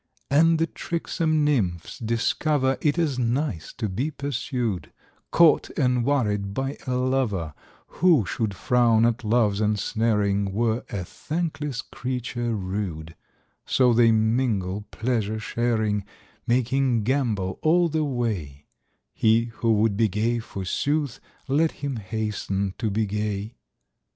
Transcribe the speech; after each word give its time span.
72 0.31 0.41
And 0.49 0.57
the 0.57 0.65
tricksome 0.65 1.43
nymphs 1.45 1.99
discover 1.99 2.75
It 2.81 2.97
is 2.97 3.19
nice 3.19 3.71
to 3.73 3.87
be 3.87 4.09
pursued, 4.09 4.91
Caught 5.29 5.77
and 5.77 6.03
worried 6.03 6.55
by 6.55 6.79
a 6.87 6.95
lover; 6.95 7.53
Who 7.99 8.25
should 8.25 8.55
frown 8.55 9.05
at 9.05 9.23
Love's 9.23 9.61
ensnaring 9.61 10.53
Were 10.53 10.83
a 10.89 11.05
thankless 11.05 11.83
creature 11.83 12.55
rude; 12.55 13.15
So 13.67 13.93
they 13.93 14.11
mingle, 14.11 14.87
pleasure 14.89 15.37
sharing, 15.39 16.03
Making 16.47 17.03
gambol 17.03 17.59
all 17.61 17.87
the 17.87 18.03
way: 18.03 18.65
He 19.13 19.51
who 19.57 19.71
would 19.73 19.95
be 19.97 20.07
gay, 20.07 20.39
forsooth. 20.39 21.19
Let 21.47 21.73
him 21.73 21.97
hasten 21.97 22.73
to 22.79 22.89
be 22.89 23.05
gay. 23.05 23.57